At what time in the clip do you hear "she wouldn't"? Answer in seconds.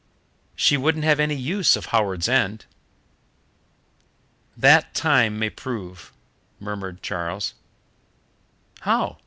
0.55-1.03